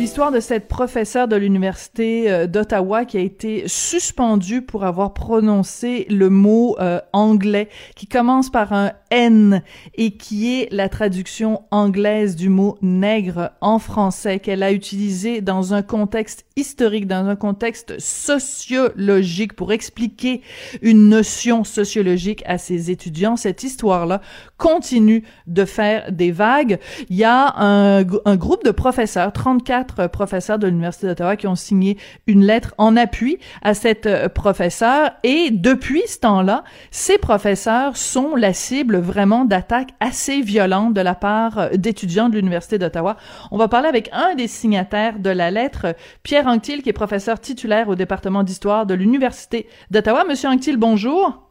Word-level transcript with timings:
L'histoire 0.00 0.32
de 0.32 0.40
cette 0.40 0.66
professeure 0.66 1.28
de 1.28 1.36
l'université 1.36 2.30
euh, 2.30 2.46
d'Ottawa 2.46 3.04
qui 3.04 3.18
a 3.18 3.20
été 3.20 3.64
suspendue 3.68 4.62
pour 4.62 4.84
avoir 4.84 5.12
prononcé 5.12 6.06
le 6.08 6.30
mot 6.30 6.74
euh, 6.80 7.02
anglais 7.12 7.68
qui 7.96 8.06
commence 8.06 8.48
par 8.48 8.72
un 8.72 8.92
N 9.10 9.62
et 9.96 10.12
qui 10.12 10.54
est 10.54 10.72
la 10.72 10.88
traduction 10.88 11.64
anglaise 11.70 12.34
du 12.34 12.48
mot 12.48 12.78
nègre 12.80 13.50
en 13.60 13.78
français 13.78 14.38
qu'elle 14.38 14.62
a 14.62 14.72
utilisé 14.72 15.42
dans 15.42 15.74
un 15.74 15.82
contexte 15.82 16.46
historique, 16.56 17.06
dans 17.06 17.26
un 17.26 17.36
contexte 17.36 17.98
sociologique 17.98 19.54
pour 19.54 19.72
expliquer 19.72 20.42
une 20.80 21.08
notion 21.08 21.64
sociologique 21.64 22.42
à 22.46 22.56
ses 22.58 22.90
étudiants. 22.90 23.36
Cette 23.36 23.64
histoire-là 23.64 24.20
continue 24.58 25.24
de 25.46 25.64
faire 25.64 26.12
des 26.12 26.30
vagues. 26.30 26.78
Il 27.08 27.16
y 27.16 27.24
a 27.24 27.54
un, 27.58 28.04
groupe 28.04 28.64
de 28.64 28.70
professeurs, 28.70 29.32
34 29.32 29.89
professeurs 30.08 30.58
de 30.58 30.66
l'Université 30.66 31.06
d'Ottawa 31.06 31.36
qui 31.36 31.46
ont 31.46 31.54
signé 31.54 31.98
une 32.26 32.44
lettre 32.44 32.74
en 32.78 32.96
appui 32.96 33.38
à 33.62 33.74
cette 33.74 34.06
euh, 34.06 34.28
professeure 34.28 35.10
et 35.22 35.50
depuis 35.50 36.02
ce 36.06 36.20
temps-là, 36.20 36.64
ces 36.90 37.18
professeurs 37.18 37.96
sont 37.96 38.36
la 38.36 38.52
cible 38.52 38.98
vraiment 38.98 39.44
d'attaques 39.44 39.90
assez 40.00 40.40
violentes 40.40 40.94
de 40.94 41.00
la 41.00 41.14
part 41.14 41.58
euh, 41.58 41.70
d'étudiants 41.70 42.28
de 42.28 42.36
l'Université 42.36 42.78
d'Ottawa. 42.78 43.16
On 43.50 43.58
va 43.58 43.68
parler 43.68 43.88
avec 43.88 44.10
un 44.12 44.34
des 44.34 44.48
signataires 44.48 45.18
de 45.18 45.30
la 45.30 45.50
lettre, 45.50 45.94
Pierre 46.22 46.46
Anctil, 46.46 46.82
qui 46.82 46.88
est 46.88 46.94
professeur 46.94 47.40
titulaire 47.40 47.88
au 47.88 47.94
département 47.94 48.42
d'histoire 48.42 48.86
de 48.86 48.94
l'Université 48.94 49.66
d'Ottawa. 49.90 50.24
Monsieur 50.28 50.48
Anctil, 50.48 50.76
bonjour. 50.76 51.46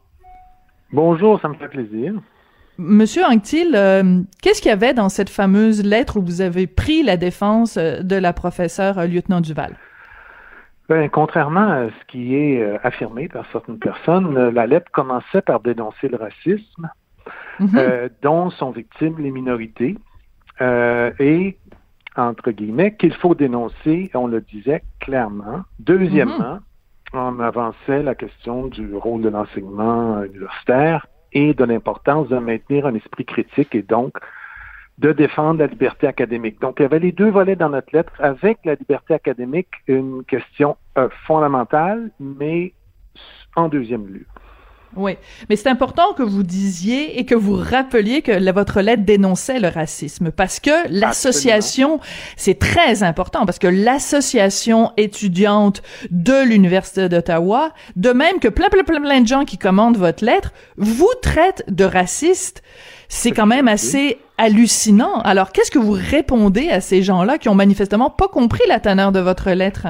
Bonjour, 0.92 1.40
ça 1.40 1.48
me 1.48 1.54
fait 1.54 1.68
plaisir. 1.68 2.14
Monsieur 2.78 3.24
Anctil, 3.24 3.74
euh, 3.74 4.22
qu'est-ce 4.42 4.62
qu'il 4.62 4.70
y 4.70 4.72
avait 4.72 4.94
dans 4.94 5.10
cette 5.10 5.28
fameuse 5.28 5.84
lettre 5.84 6.16
où 6.18 6.22
vous 6.22 6.40
avez 6.40 6.66
pris 6.66 7.02
la 7.02 7.16
défense 7.16 7.76
euh, 7.76 8.02
de 8.02 8.16
la 8.16 8.32
professeure 8.32 8.98
euh, 8.98 9.06
lieutenant 9.06 9.40
Duval? 9.40 9.76
Ben, 10.88 11.08
contrairement 11.10 11.68
à 11.68 11.86
ce 11.88 12.06
qui 12.08 12.34
est 12.34 12.64
affirmé 12.82 13.28
par 13.28 13.44
certaines 13.52 13.78
personnes, 13.78 14.48
la 14.48 14.66
lettre 14.66 14.90
commençait 14.90 15.42
par 15.42 15.60
dénoncer 15.60 16.08
le 16.08 16.16
racisme, 16.16 16.90
mhm. 17.60 18.08
dont 18.22 18.50
sont 18.50 18.72
victimes 18.72 19.14
les 19.20 19.30
minorités, 19.30 19.96
et, 20.60 21.56
entre 22.16 22.50
guillemets, 22.50 22.96
qu'il 22.96 23.14
faut 23.14 23.36
dénoncer, 23.36 24.10
on 24.14 24.26
le 24.26 24.40
disait 24.40 24.82
clairement. 24.98 25.60
Deuxièmement, 25.78 26.58
mhm. 27.14 27.20
on 27.20 27.38
avançait 27.38 28.02
la 28.02 28.16
question 28.16 28.66
du 28.66 28.92
rôle 28.96 29.22
de 29.22 29.28
l'enseignement 29.28 30.24
universitaire 30.24 31.06
et 31.32 31.54
de 31.54 31.64
l'importance 31.64 32.28
de 32.28 32.38
maintenir 32.38 32.86
un 32.86 32.94
esprit 32.94 33.24
critique 33.24 33.74
et 33.74 33.82
donc 33.82 34.18
de 34.98 35.12
défendre 35.12 35.60
la 35.60 35.66
liberté 35.66 36.06
académique. 36.06 36.60
Donc, 36.60 36.76
il 36.78 36.82
y 36.82 36.84
avait 36.84 36.98
les 36.98 37.12
deux 37.12 37.30
volets 37.30 37.56
dans 37.56 37.70
notre 37.70 37.88
lettre. 37.96 38.12
Avec 38.18 38.58
la 38.64 38.74
liberté 38.74 39.14
académique, 39.14 39.70
une 39.86 40.24
question 40.24 40.76
euh, 40.98 41.08
fondamentale, 41.26 42.10
mais 42.20 42.74
en 43.56 43.68
deuxième 43.68 44.06
lieu. 44.06 44.26
Oui, 44.96 45.16
mais 45.48 45.54
c'est 45.54 45.68
important 45.68 46.14
que 46.14 46.22
vous 46.24 46.42
disiez 46.42 47.20
et 47.20 47.24
que 47.24 47.36
vous 47.36 47.54
rappeliez 47.54 48.22
que 48.22 48.50
votre 48.50 48.80
lettre 48.80 49.04
dénonçait 49.04 49.60
le 49.60 49.68
racisme 49.68 50.32
parce 50.32 50.58
que 50.58 50.88
l'association, 50.88 52.00
c'est 52.36 52.58
très 52.58 53.04
important 53.04 53.46
parce 53.46 53.60
que 53.60 53.68
l'association 53.68 54.90
étudiante 54.96 55.82
de 56.10 56.44
l'Université 56.44 57.08
d'Ottawa, 57.08 57.72
de 57.94 58.10
même 58.10 58.40
que 58.40 58.48
plein, 58.48 58.68
plein, 58.68 58.82
plein, 58.82 59.00
plein 59.00 59.20
de 59.20 59.28
gens 59.28 59.44
qui 59.44 59.58
commandent 59.58 59.96
votre 59.96 60.24
lettre, 60.24 60.52
vous 60.76 61.12
traitent 61.22 61.64
de 61.68 61.84
raciste. 61.84 62.62
C'est 63.08 63.30
quand 63.30 63.46
même 63.46 63.68
assez 63.68 64.18
hallucinant. 64.38 65.20
Alors, 65.20 65.52
qu'est-ce 65.52 65.70
que 65.70 65.78
vous 65.78 65.96
répondez 65.98 66.68
à 66.68 66.80
ces 66.80 67.02
gens-là 67.02 67.38
qui 67.38 67.48
ont 67.48 67.54
manifestement 67.54 68.10
pas 68.10 68.28
compris 68.28 68.62
la 68.68 68.80
teneur 68.80 69.12
de 69.12 69.20
votre 69.20 69.50
lettre? 69.50 69.86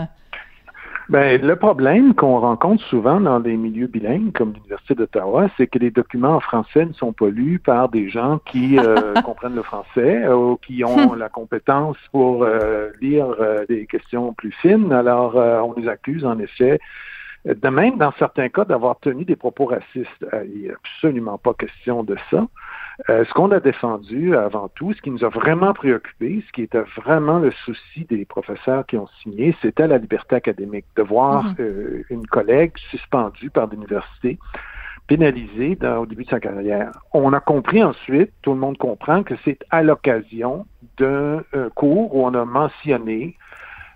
Ben, 1.11 1.43
le 1.43 1.57
problème 1.57 2.15
qu'on 2.15 2.39
rencontre 2.39 2.85
souvent 2.85 3.21
dans 3.21 3.41
des 3.41 3.57
milieux 3.57 3.89
bilingues 3.89 4.31
comme 4.31 4.53
l'Université 4.53 4.95
d'Ottawa, 4.95 5.49
c'est 5.57 5.67
que 5.67 5.81
les 5.81 5.91
documents 5.91 6.37
en 6.37 6.41
français 6.41 6.87
ne 6.87 6.93
sont 6.93 7.13
pas 7.13 7.27
lus 7.27 7.59
par 7.59 7.89
des 7.89 8.09
gens 8.09 8.39
qui 8.47 8.79
euh, 8.79 9.15
comprennent 9.25 9.57
le 9.57 9.65
français 9.65 10.29
ou 10.29 10.57
qui 10.59 10.85
ont 10.85 11.15
la 11.15 11.29
compétence 11.29 11.97
pour 12.13 12.45
euh, 12.45 12.91
lire 13.01 13.27
euh, 13.41 13.67
des 13.69 13.87
questions 13.87 14.33
plus 14.35 14.53
fines. 14.53 14.93
Alors, 14.93 15.35
on 15.35 15.75
les 15.77 15.89
accuse 15.89 16.25
en 16.25 16.39
effet 16.39 16.79
de 17.45 17.69
même, 17.69 17.97
dans 17.97 18.13
certains 18.13 18.49
cas, 18.49 18.65
d'avoir 18.65 19.01
tenu 19.01 19.25
des 19.25 19.35
propos 19.35 19.65
racistes. 19.65 20.27
Il 20.45 20.61
n'y 20.61 20.71
a 20.71 20.75
absolument 20.75 21.39
pas 21.39 21.55
question 21.55 22.05
de 22.05 22.15
ça. 22.31 22.47
Euh, 23.09 23.25
ce 23.25 23.33
qu'on 23.33 23.51
a 23.51 23.61
défendu 23.61 24.37
avant 24.37 24.69
tout, 24.69 24.93
ce 24.93 25.01
qui 25.01 25.11
nous 25.11 25.25
a 25.25 25.29
vraiment 25.29 25.73
préoccupé, 25.73 26.43
ce 26.47 26.53
qui 26.53 26.63
était 26.63 26.83
vraiment 26.97 27.39
le 27.39 27.51
souci 27.65 28.05
des 28.05 28.25
professeurs 28.25 28.85
qui 28.87 28.97
ont 28.97 29.09
signé, 29.23 29.57
c'était 29.63 29.87
la 29.87 29.99
liberté 29.99 30.37
académique, 30.37 30.85
de 30.97 31.03
voir 31.03 31.45
mhm. 31.45 31.55
euh, 31.61 32.03
une 32.11 32.27
collègue 32.27 32.73
suspendue 32.91 33.51
par 33.51 33.69
l'université 33.69 34.39
pénalisée 35.07 35.77
au 35.99 36.07
début 36.07 36.25
de 36.25 36.31
sa 36.31 36.39
carrière. 36.39 36.93
On 37.13 37.33
a 37.33 37.41
compris 37.41 37.83
ensuite, 37.83 38.31
tout 38.43 38.53
le 38.53 38.59
monde 38.59 38.79
comprend 38.79 39.25
que 39.25 39.35
c'est 39.45 39.59
à 39.71 39.83
l'occasion 39.83 40.67
d'un 40.99 41.43
euh, 41.55 41.69
cours 41.75 42.15
où 42.15 42.25
on 42.25 42.35
a 42.35 42.45
mentionné 42.45 43.37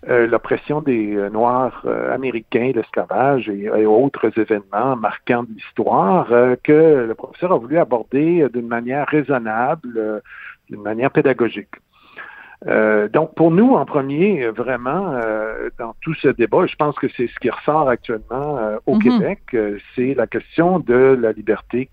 euh, 0.08 0.26
l'oppression 0.26 0.82
des 0.82 1.16
euh, 1.16 1.30
Noirs 1.30 1.80
euh, 1.86 2.12
américains, 2.14 2.72
l'esclavage 2.74 3.48
et, 3.48 3.86
autres 3.86 4.30
événements 4.38 4.96
marquants 4.96 5.44
de 5.44 5.48
l'histoire 5.54 6.28
que 6.62 7.06
le 7.06 7.14
professeur 7.14 7.52
a 7.52 7.58
voulu 7.58 7.78
aborder 7.78 8.46
d'une 8.52 8.66
manière 8.66 9.06
raisonnable, 9.06 10.22
d'une 10.68 10.82
manière 10.82 11.10
pédagogique. 11.10 11.74
donc, 13.12 13.34
pour 13.34 13.50
nous, 13.50 13.74
en 13.74 13.84
premier, 13.84 14.48
vraiment, 14.48 15.20
dans 15.78 15.94
tout 16.00 16.14
ce 16.14 16.28
débat, 16.28 16.66
je 16.66 16.76
pense 16.76 16.96
que 16.96 17.08
c'est 17.16 17.28
ce 17.28 17.38
qui 17.40 17.50
ressort 17.50 17.88
actuellement 17.88 18.58
au 18.86 18.96
mm-hmm. 18.96 19.02
Québec, 19.02 19.56
c'est 19.94 20.14
la 20.14 20.26
question 20.26 20.78
de 20.80 21.18
la 21.20 21.32
liberté. 21.32 21.90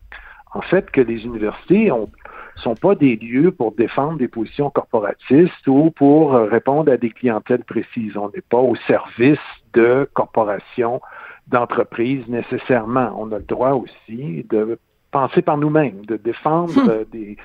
En 0.54 0.62
fait, 0.62 0.90
que 0.92 1.02
les 1.02 1.26
universités 1.26 1.92
ont 1.92 2.10
sont 2.62 2.76
pas 2.76 2.96
des 2.96 3.16
lieux 3.16 3.52
pour 3.52 3.74
défendre 3.74 4.18
des 4.18 4.28
positions 4.28 4.70
corporatistes 4.70 5.68
ou 5.68 5.92
pour 5.92 6.34
répondre 6.34 6.92
à 6.92 6.98
des 6.98 7.10
clientèles 7.10 7.64
précises. 7.64 8.16
On 8.16 8.30
n'est 8.30 8.42
pas 8.50 8.60
au 8.60 8.76
service 8.88 9.40
de 9.74 10.10
corporations, 10.14 11.02
d'entreprises 11.48 12.28
nécessairement. 12.28 13.14
On 13.18 13.32
a 13.32 13.38
le 13.38 13.44
droit 13.44 13.72
aussi 13.72 14.46
de 14.50 14.80
penser 15.12 15.42
par 15.42 15.58
nous-mêmes, 15.58 16.06
de 16.06 16.18
défendre 16.18 16.74
hmm. 16.74 17.06
des 17.12 17.38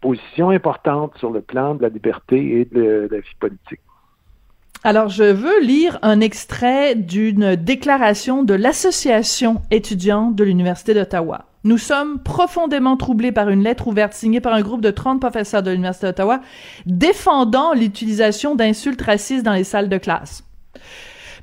positions 0.00 0.50
importantes 0.50 1.16
sur 1.18 1.30
le 1.30 1.40
plan 1.40 1.74
de 1.74 1.82
la 1.82 1.88
liberté 1.88 2.60
et 2.60 2.64
de 2.66 3.08
la 3.10 3.18
vie 3.18 3.36
politique. 3.40 3.80
Alors, 4.86 5.08
je 5.08 5.24
veux 5.24 5.62
lire 5.62 5.98
un 6.02 6.20
extrait 6.20 6.94
d'une 6.94 7.56
déclaration 7.56 8.42
de 8.42 8.52
l'Association 8.52 9.62
étudiante 9.70 10.34
de 10.34 10.44
l'Université 10.44 10.92
d'Ottawa. 10.92 11.46
Nous 11.64 11.78
sommes 11.78 12.18
profondément 12.18 12.98
troublés 12.98 13.32
par 13.32 13.48
une 13.48 13.62
lettre 13.62 13.88
ouverte 13.88 14.12
signée 14.12 14.40
par 14.40 14.52
un 14.52 14.60
groupe 14.60 14.82
de 14.82 14.90
30 14.90 15.18
professeurs 15.18 15.62
de 15.62 15.70
l'Université 15.70 16.06
d'Ottawa 16.06 16.40
défendant 16.84 17.72
l'utilisation 17.72 18.54
d'insultes 18.54 19.00
racistes 19.00 19.44
dans 19.44 19.54
les 19.54 19.64
salles 19.64 19.88
de 19.88 19.96
classe. 19.96 20.44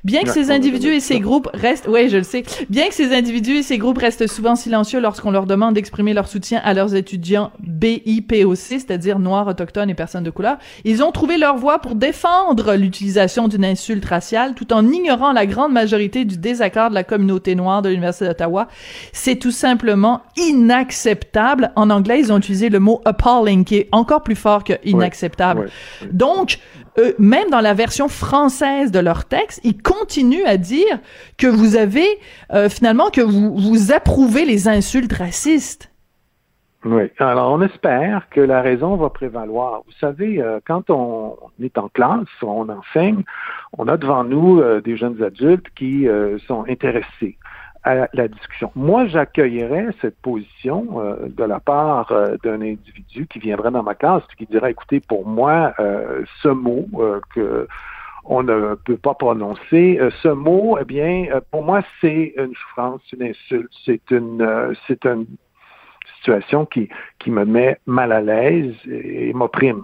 Bien 0.04 0.22
que 0.22 0.30
ces 0.30 0.50
individus 0.50 0.94
et 0.94 1.00
ces 1.00 1.20
groupes 1.20 1.48
restent, 1.54 1.86
ouais, 1.86 2.08
je 2.08 2.16
le 2.16 2.24
sais, 2.24 2.42
bien 2.68 2.88
que 2.88 2.94
ces 2.94 3.14
individus 3.14 3.58
et 3.58 3.62
ces 3.62 3.78
groupes 3.78 3.98
restent 3.98 4.26
souvent 4.26 4.56
silencieux 4.56 5.00
lorsqu'on 5.00 5.30
leur 5.30 5.46
demande 5.46 5.74
d'exprimer 5.74 6.12
leur 6.12 6.26
soutien 6.26 6.60
à 6.64 6.74
leurs 6.74 6.96
étudiants 6.96 7.52
BIPOC, 7.60 8.56
c'est-à-dire 8.56 9.20
noirs, 9.20 9.46
autochtones 9.46 9.90
et 9.90 9.94
personnes 9.94 10.24
de 10.24 10.30
couleur, 10.30 10.56
ils 10.84 11.04
ont 11.04 11.12
trouvé 11.12 11.38
leur 11.38 11.56
voie 11.56 11.78
pour 11.78 11.94
défendre 11.94 12.74
l'utilisation 12.74 13.46
d'une 13.46 13.64
insulte 13.64 14.04
raciale 14.04 14.54
tout 14.54 14.72
en 14.72 14.88
ignorant 14.88 15.32
la 15.32 15.46
grande 15.46 15.72
majorité 15.72 16.24
du 16.24 16.36
désaccord 16.36 16.90
de 16.90 16.94
la 16.94 17.04
communauté 17.04 17.54
noire 17.54 17.80
de 17.80 17.88
l'Université 17.88 18.26
d'Ottawa. 18.26 18.66
C'est 19.12 19.36
tout 19.36 19.52
simplement 19.52 20.22
inacceptable. 20.36 21.70
En 21.76 21.90
anglais, 21.90 22.18
ils 22.18 22.32
ont 22.32 22.38
utilisé 22.38 22.70
le 22.70 22.80
mot 22.80 23.00
appalling, 23.04 23.64
qui 23.64 23.76
est 23.76 23.88
encore 23.92 24.24
plus 24.24 24.34
fort 24.34 24.64
que 24.64 24.72
inacceptable. 24.84 25.70
Donc, 26.10 26.58
eux, 26.98 27.14
même 27.18 27.48
dans 27.50 27.60
la 27.60 27.74
version 27.74 28.08
française 28.08 28.90
de 28.90 28.98
leur 28.98 29.24
texte, 29.24 29.60
ils 29.64 29.80
continuent 29.80 30.46
à 30.46 30.56
dire 30.56 30.98
que 31.38 31.46
vous 31.46 31.76
avez 31.76 32.06
euh, 32.52 32.68
finalement 32.68 33.10
que 33.10 33.20
vous, 33.20 33.56
vous 33.56 33.92
approuvez 33.92 34.44
les 34.44 34.68
insultes 34.68 35.12
racistes. 35.12 35.90
Oui. 36.84 37.04
Alors, 37.18 37.52
on 37.52 37.62
espère 37.62 38.28
que 38.30 38.40
la 38.40 38.60
raison 38.60 38.96
va 38.96 39.08
prévaloir. 39.08 39.82
Vous 39.86 39.92
savez, 40.00 40.42
euh, 40.42 40.58
quand 40.66 40.90
on 40.90 41.36
est 41.62 41.78
en 41.78 41.88
classe, 41.88 42.26
on 42.42 42.68
enseigne, 42.68 43.22
on 43.78 43.86
a 43.86 43.96
devant 43.96 44.24
nous 44.24 44.60
euh, 44.60 44.80
des 44.80 44.96
jeunes 44.96 45.22
adultes 45.22 45.66
qui 45.76 46.08
sont 46.46 46.64
intéressés 46.68 47.38
à 47.84 48.08
la 48.12 48.28
discussion. 48.28 48.70
Moi, 48.76 49.06
j'accueillerais 49.06 49.88
cette 50.00 50.16
position 50.20 51.00
euh, 51.00 51.28
de 51.28 51.44
la 51.44 51.58
part 51.58 52.12
euh, 52.12 52.36
d'un 52.44 52.60
individu 52.60 53.26
qui 53.26 53.38
viendrait 53.40 53.70
dans 53.70 53.82
ma 53.82 53.94
classe 53.94 54.22
et 54.32 54.36
qui 54.36 54.46
dirait, 54.46 54.70
écoutez, 54.70 55.00
pour 55.00 55.26
moi, 55.26 55.74
euh, 55.80 56.24
ce 56.42 56.48
mot 56.48 56.86
que 57.34 57.66
on 58.24 58.44
ne 58.44 58.76
peut 58.76 58.96
pas 58.96 59.14
prononcer, 59.14 59.98
ce 60.22 60.28
mot, 60.28 60.78
eh 60.80 60.84
bien, 60.84 61.26
pour 61.50 61.64
moi, 61.64 61.82
c'est 62.00 62.34
une 62.36 62.54
souffrance, 62.54 63.00
une 63.12 63.24
insulte, 63.24 63.72
c'est 63.84 64.10
une, 64.12 64.76
c'est 64.86 65.04
une 65.04 65.26
situation 66.18 66.64
qui, 66.66 66.88
qui 67.18 67.32
me 67.32 67.44
met 67.44 67.78
mal 67.86 68.12
à 68.12 68.20
l'aise 68.20 68.76
et 68.86 69.32
m'opprime. 69.32 69.82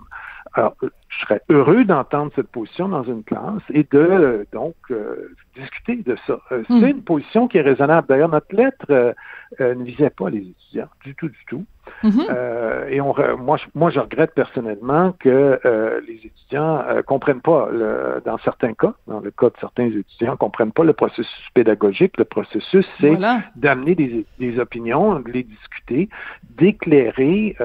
Alors, 0.58 0.75
je 0.81 1.19
serais 1.20 1.40
heureux 1.50 1.84
d'entendre 1.84 2.32
cette 2.34 2.49
position 2.49 2.88
dans 2.88 3.05
une 3.05 3.22
classe 3.22 3.62
et 3.72 3.84
de 3.84 3.99
euh, 3.99 4.44
donc 4.52 4.75
euh, 4.90 5.32
discuter 5.55 5.96
de 5.96 6.16
ça. 6.26 6.40
Euh, 6.50 6.64
c'est 6.66 6.75
hmm. 6.75 6.87
une 6.87 7.02
position 7.02 7.46
qui 7.46 7.58
est 7.58 7.62
raisonnable. 7.62 8.08
D'ailleurs, 8.08 8.28
notre 8.28 8.52
lettre 8.55 9.14
ne 9.60 9.84
visait 9.84 10.10
pas 10.10 10.31
les 10.31 10.38
étudiants 10.38 10.88
du 11.05 11.14
tout, 11.14 11.28
du 11.28 11.44
tout. 11.46 11.64
Mm-hmm. 12.02 12.90
et 12.90 13.00
on, 13.00 13.14
moi, 13.38 13.56
je, 13.56 13.64
moi, 13.75 13.88
je 13.88 13.99
regrette 13.99 14.34
personnellement 14.34 15.12
que 15.19 15.58
les 16.06 16.20
étudiants 16.22 16.84
comprennent 17.06 17.40
pas, 17.40 17.70
le, 17.72 18.20
dans 18.26 18.37
certains 18.38 18.75
cas, 18.75 18.93
dans 19.06 19.20
le 19.20 19.31
cas 19.31 19.46
de 19.46 19.54
certains 19.58 19.87
étudiants, 19.87 20.37
comprennent 20.37 20.72
pas 20.72 20.84
le 20.84 20.93
processus 20.93 21.49
pédagogique. 21.54 22.19
Le 22.19 22.25
processus, 22.25 22.87
c'est 23.00 23.16
d'amener 23.56 23.94
des, 23.94 24.26
des, 24.38 24.58
opinions, 24.58 25.19
de 25.19 25.31
les 25.31 25.44
discuter, 25.44 26.11
d'éclairer 26.50 27.56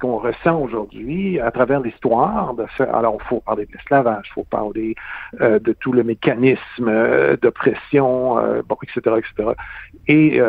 qu'on 0.00 0.18
ressent 0.18 0.60
aujourd'hui 0.60 1.40
à 1.40 1.50
travers 1.50 1.80
l'histoire. 1.80 2.54
Alors, 2.78 3.18
il 3.20 3.26
faut 3.26 3.40
parler 3.40 3.66
de 3.66 3.72
l'esclavage, 3.72 4.26
il 4.28 4.32
faut 4.32 4.44
parler 4.44 4.94
euh, 5.40 5.58
de 5.58 5.72
tout 5.72 5.92
le 5.92 6.02
mécanisme 6.02 6.88
euh, 6.88 7.36
d'oppression, 7.36 8.38
euh, 8.38 8.62
etc., 8.82 9.16
etc. 9.18 9.50
Et, 10.08 10.40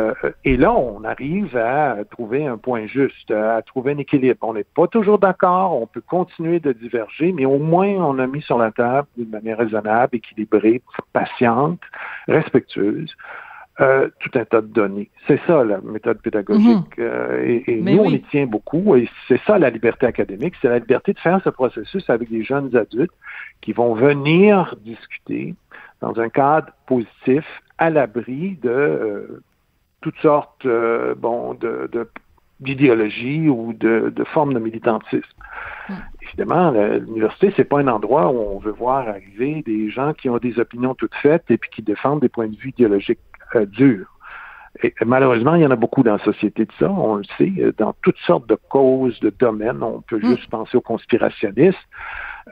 et 0.44 0.56
là, 0.56 0.72
on 0.72 1.02
arrive 1.04 1.56
à 1.56 1.96
trouver 2.10 2.46
un 2.46 2.58
point 2.58 2.86
juste, 2.86 3.30
à 3.30 3.60
trouver 3.62 3.92
un 3.92 3.98
équilibre. 3.98 4.38
On 4.42 4.54
n'est 4.54 4.64
pas 4.64 4.86
toujours 4.86 5.18
d'accord, 5.18 5.80
on 5.80 5.86
peut 5.86 6.02
continuer 6.06 6.60
de 6.60 6.72
diverger, 6.72 7.32
mais 7.32 7.44
au 7.44 7.58
moins 7.58 7.88
on 7.88 8.18
a 8.18 8.26
mis 8.26 8.42
sur 8.42 8.58
la 8.58 8.70
table 8.70 9.08
d'une 9.16 9.30
manière 9.30 9.58
raisonnable, 9.58 10.16
équilibrée, 10.16 10.82
patiente, 11.12 11.80
respectueuse, 12.28 13.14
euh, 13.80 14.08
tout 14.18 14.30
un 14.36 14.44
tas 14.44 14.60
de 14.60 14.66
données. 14.66 15.08
C'est 15.28 15.40
ça 15.46 15.62
la 15.62 15.80
méthode 15.80 16.20
pédagogique. 16.20 16.66
Mhm. 16.66 16.82
Euh, 16.98 17.60
et, 17.64 17.80
nous, 17.80 17.98
on 17.98 18.10
y 18.10 18.20
tient 18.22 18.46
beaucoup. 18.46 18.96
Et 18.96 19.08
c'est 19.28 19.40
ça 19.46 19.56
la 19.56 19.70
liberté 19.70 20.04
académique, 20.04 20.54
c'est 20.60 20.68
la 20.68 20.80
liberté 20.80 21.12
de 21.12 21.18
faire 21.20 21.40
ce 21.44 21.50
processus 21.50 22.10
avec 22.10 22.28
des 22.28 22.42
jeunes 22.42 22.74
adultes 22.76 23.12
qui 23.60 23.72
vont 23.72 23.94
venir 23.94 24.74
discuter 24.84 25.54
dans 26.00 26.18
un 26.18 26.28
cadre 26.28 26.72
positif, 26.88 27.44
à 27.78 27.90
l'abri 27.90 28.58
de 28.60 28.68
euh, 28.68 29.42
toutes 30.00 30.18
sortes 30.18 30.66
bon, 31.16 31.54
de, 31.54 31.88
d'idéologie 32.58 33.48
ou 33.48 33.74
de, 33.74 34.12
de 34.14 34.24
formes 34.24 34.54
de 34.54 34.58
militantisme. 34.58 35.22
Évidemment, 36.22 36.72
l'université, 36.72 37.52
c'est 37.56 37.64
pas 37.64 37.78
un 37.78 37.88
endroit 37.88 38.28
où 38.32 38.38
on 38.38 38.58
veut 38.58 38.72
voir 38.72 39.08
arriver 39.08 39.62
des 39.64 39.88
gens 39.88 40.14
qui 40.14 40.28
ont 40.28 40.38
des 40.38 40.58
opinions 40.58 40.94
toutes 40.94 41.14
faites 41.14 41.44
et 41.48 41.58
puis 41.58 41.70
qui 41.70 41.82
défendent 41.82 42.20
des 42.20 42.28
points 42.28 42.48
de 42.48 42.56
vue 42.56 42.70
idéologiques 42.70 43.20
euh, 43.54 43.66
dur. 43.66 44.06
Et 44.82 44.94
malheureusement, 45.04 45.54
il 45.54 45.62
y 45.62 45.66
en 45.66 45.70
a 45.70 45.76
beaucoup 45.76 46.02
dans 46.02 46.12
la 46.12 46.24
société 46.24 46.64
de 46.64 46.72
ça, 46.78 46.90
on 46.90 47.16
le 47.16 47.24
sait, 47.36 47.52
euh, 47.58 47.72
dans 47.76 47.94
toutes 48.02 48.18
sortes 48.18 48.48
de 48.48 48.56
causes, 48.68 49.18
de 49.20 49.30
domaines. 49.30 49.82
On 49.82 50.02
peut 50.02 50.18
hmm. 50.18 50.36
juste 50.36 50.50
penser 50.50 50.76
aux 50.76 50.82
conspirationnistes. 50.82 51.78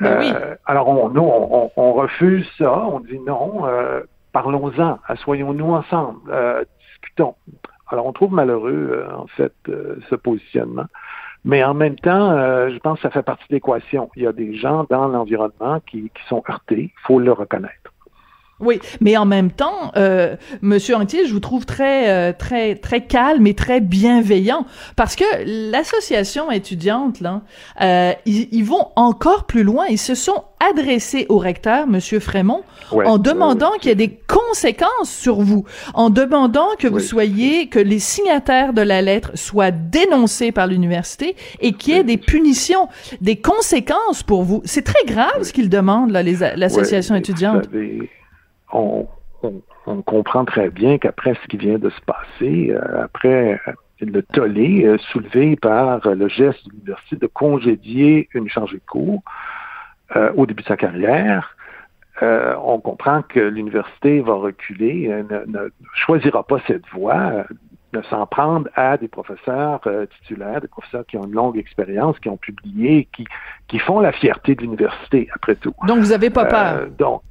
Ben 0.00 0.20
euh, 0.20 0.54
alors, 0.66 0.88
on, 0.88 1.08
nous, 1.08 1.22
on, 1.22 1.93
refuse 1.93 2.46
ça, 2.58 2.87
on 2.87 3.00
dit 3.00 3.19
non, 3.20 3.62
parlons-en, 4.32 4.98
assoyons-nous 5.06 5.72
ensemble, 5.72 6.20
discutons. 6.90 7.34
Alors, 7.88 8.06
on 8.06 8.12
trouve 8.12 8.32
malheureux, 8.32 9.06
en 9.16 9.26
fait, 9.28 9.54
ce 9.66 10.14
positionnement. 10.16 10.87
Mais 11.44 11.64
en 11.64 11.72
même 11.72 11.96
temps, 11.96 12.32
je 12.69 12.78
pense 12.81 12.99
que 12.99 13.02
ça 13.02 13.10
fait 13.10 13.22
partie 13.22 13.46
de 13.49 13.54
l'équation. 13.54 14.10
Il 14.16 14.25
y 14.25 14.26
a 14.26 14.32
des 14.32 14.56
gens 14.56 14.84
dans 14.90 15.08
l'environnement 15.08 15.81
qui, 15.81 16.10
qui 16.10 16.28
sont 16.28 16.42
heurtés, 16.50 16.92
il 16.94 17.00
faut 17.06 17.20
le 17.20 17.32
reconnaître. 17.32 17.92
Oui, 18.58 18.79
mais 19.03 19.19
en 19.19 19.26
même 19.26 19.50
temps, 19.50 19.93
euh, 19.97 20.35
Monsieur 20.62 20.97
Antier, 20.97 21.26
je 21.26 21.32
vous 21.35 21.41
trouve 21.41 21.67
très, 21.67 22.08
euh, 22.08 22.32
très, 22.32 22.75
très 22.75 23.03
calme 23.03 23.47
et 23.47 23.53
très 23.53 23.81
bienveillant 23.81 24.64
parce 24.97 25.14
que 25.14 25.25
l'association 25.70 26.50
étudiante, 26.50 27.20
là, 27.20 27.43
euh, 27.82 28.12
ils, 28.25 28.64
vont 28.64 28.88
encore 28.97 29.44
plus 29.44 29.62
loin. 29.62 29.85
Ils 29.91 29.99
se 29.99 30.14
sont 30.14 30.44
adressés 30.70 31.26
au 31.29 31.37
recteur, 31.37 31.87
Monsieur 31.87 32.19
Frémont, 32.19 32.62
en 32.93 33.19
demandant 33.19 33.73
qu'il 33.73 33.91
y 33.91 33.93
ait 33.93 33.94
des 33.94 34.19
conséquences 34.26 35.11
sur 35.11 35.43
vous, 35.43 35.67
en 35.93 36.09
demandant 36.09 36.69
que 36.79 36.88
vous 36.88 37.00
soyez, 37.00 37.69
que 37.69 37.79
les 37.79 37.99
signataires 37.99 38.73
de 38.73 38.81
la 38.81 39.02
lettre 39.02 39.32
soient 39.35 39.70
dénoncés 39.70 40.50
par 40.50 40.67
l'université 40.67 41.37
et 41.61 41.75
qu'il 41.75 41.93
y 41.93 41.99
ait 41.99 42.05
des 42.05 42.17
punitions, 42.17 42.88
des 43.20 43.37
conséquences 43.37 44.23
pour 44.23 44.44
vous. 44.44 44.62
C'est 44.64 44.85
très 44.85 45.05
grave 45.05 45.43
ce 45.43 45.52
qu'ils 45.52 45.69
demandent, 45.69 46.11
là, 46.11 46.23
l'association 46.56 47.17
étudiante 47.17 47.69
on, 48.72 49.08
comprend 50.04 50.44
très 50.44 50.70
bien 50.70 50.98
qu'après 50.98 51.34
ce 51.34 51.48
qui 51.48 51.56
vient 51.56 51.78
de 51.78 51.90
se 51.90 52.00
passer, 52.02 52.70
euh, 52.70 53.04
après 53.04 53.60
euh, 53.68 53.72
le 54.00 54.22
tollé 54.22 54.84
euh, 54.84 54.98
soulevé 55.12 55.56
par 55.56 56.06
le 56.08 56.28
geste 56.28 56.66
de 56.66 56.72
l'université 56.72 57.16
de 57.16 57.26
congédier 57.26 58.28
une 58.34 58.48
chargée 58.48 58.78
de 58.78 58.86
cours 58.86 59.22
au 60.36 60.46
début 60.46 60.62
de 60.62 60.68
sa 60.68 60.76
carrière, 60.76 61.56
on 62.22 62.78
comprend 62.78 63.22
que 63.22 63.40
l'université 63.40 64.20
va 64.20 64.34
reculer, 64.34 65.08
ne, 65.28 65.68
choisira 65.94 66.44
pas 66.44 66.58
cette 66.68 66.86
voie, 66.92 67.44
ne 67.92 68.00
s'en 68.02 68.24
prendre 68.26 68.68
à 68.76 68.96
des 68.98 69.08
professeurs 69.08 69.80
titulaires, 70.20 70.60
des 70.60 70.68
professeurs 70.68 71.04
qui 71.06 71.16
ont 71.16 71.24
une 71.24 71.32
longue 71.32 71.58
expérience, 71.58 72.20
qui 72.20 72.28
ont 72.28 72.36
publié, 72.36 73.08
qui, 73.16 73.26
qui 73.66 73.80
font 73.80 73.98
la 73.98 74.12
fierté 74.12 74.54
de 74.54 74.62
l'université, 74.62 75.28
après 75.34 75.56
tout. 75.56 75.74
Donc, 75.88 75.98
vous 75.98 76.10
n'avez 76.10 76.30
pas 76.30 76.44
peur? 76.44 76.86
donc, 76.96 77.22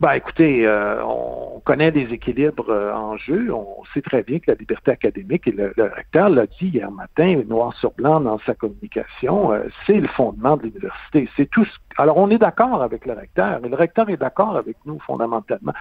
ben, 0.00 0.12
écoutez, 0.12 0.64
euh, 0.64 1.02
on 1.04 1.58
connaît 1.64 1.90
des 1.90 2.12
équilibres 2.12 2.70
euh, 2.70 2.92
en 2.92 3.16
jeu. 3.16 3.52
On 3.52 3.82
sait 3.92 4.00
très 4.00 4.22
bien 4.22 4.38
que 4.38 4.44
la 4.48 4.54
liberté 4.54 4.92
académique, 4.92 5.48
et 5.48 5.50
le, 5.50 5.72
recteur 5.76 6.28
l'a 6.28 6.46
dit 6.46 6.68
hier 6.68 6.88
matin, 6.92 7.42
noir 7.48 7.74
sur 7.74 7.90
blanc 7.92 8.20
dans 8.20 8.38
sa 8.46 8.54
communication, 8.54 9.52
euh, 9.52 9.64
c'est 9.86 9.98
le 9.98 10.06
fondement 10.06 10.56
de 10.56 10.62
l'université. 10.62 11.28
C'est 11.36 11.50
tout. 11.50 11.66
Alors, 11.96 12.16
on 12.16 12.30
est 12.30 12.38
d'accord 12.38 12.80
avec 12.80 13.06
le 13.06 13.14
recteur, 13.14 13.64
et 13.64 13.68
le 13.68 13.74
recteur 13.74 14.08
est 14.08 14.16
d'accord 14.16 14.56
avec 14.56 14.76
nous 14.86 15.00
fondamentalement. 15.00 15.72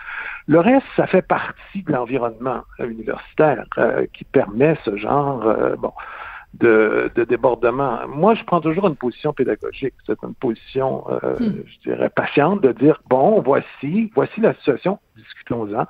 Le 0.48 0.60
reste, 0.62 0.88
ça 0.96 1.06
fait 1.06 1.22
partie 1.22 1.84
de 1.84 1.92
l'environnement 1.92 2.64
universitaire 2.80 3.66
qui 4.14 4.24
permet 4.24 4.76
ce 4.84 4.98
genre, 4.98 5.46
bon, 5.78 5.92
de, 6.60 7.12
débordement. 7.28 8.00
Moi, 8.08 8.36
je 8.36 8.44
prends 8.44 8.62
toujours 8.62 8.88
une 8.88 8.96
position 8.96 9.34
pédagogique. 9.34 9.94
C'est 10.06 10.22
une 10.24 10.36
position, 10.36 11.06
euh, 11.10 11.36
hmm. 11.40 11.64
je 11.66 11.90
dirais, 11.90 12.10
patiente 12.10 12.62
de 12.62 12.72
dire, 12.72 13.02
bon, 13.10 13.42
voici, 13.42 14.12
voici 14.16 14.42
la 14.42 14.54
situation, 14.56 15.00
discutons-en. 15.16 15.86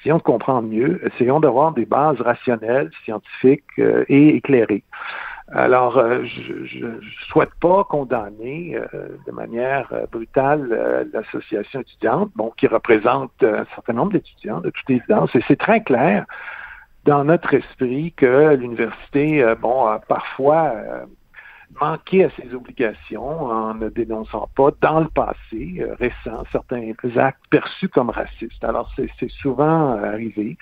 Essayons 0.00 0.18
de 0.18 0.22
comprendre 0.22 0.68
mieux, 0.68 1.00
essayons 1.06 1.40
d'avoir 1.40 1.72
des 1.72 1.86
bases 1.86 2.20
rationnelles, 2.20 2.90
scientifiques 3.04 3.64
euh, 3.78 4.04
et 4.08 4.36
éclairées. 4.36 4.84
Alors, 5.52 5.98
euh, 5.98 6.24
je 6.24 6.86
ne 6.86 7.00
souhaite 7.28 7.54
pas 7.60 7.84
condamner 7.84 8.78
de 9.26 9.32
manière 9.32 9.92
brutale 10.10 11.06
l'association 11.12 11.80
étudiante, 11.80 12.30
bon, 12.34 12.50
qui 12.56 12.66
représente 12.66 13.30
un 13.42 13.66
certain 13.74 13.92
nombre 13.92 14.12
d'étudiants, 14.12 14.60
de 14.60 14.70
toute 14.70 14.88
évidence, 14.88 15.34
et 15.36 15.44
c'est 15.46 15.58
très 15.58 15.82
clair 15.82 16.24
dans 17.04 17.24
notre 17.24 17.54
esprit 17.54 18.12
que 18.12 18.54
l'université, 18.54 19.42
euh, 19.42 19.54
bon, 19.54 19.86
a 19.86 19.98
parfois 19.98 20.72
euh, 20.74 21.04
manqué 21.80 22.24
à 22.24 22.30
ses 22.30 22.54
obligations 22.54 23.46
en 23.46 23.74
ne 23.74 23.88
dénonçant 23.88 24.48
pas 24.56 24.70
dans 24.80 25.00
le 25.00 25.08
passé 25.08 25.76
euh, 25.80 25.94
récent 25.98 26.44
certains 26.50 26.92
actes 27.16 27.40
perçus 27.50 27.88
comme 27.88 28.10
racistes. 28.10 28.62
Alors 28.64 28.90
c'est 28.96 29.30
souvent 29.30 29.92
arrivé. 30.02 30.56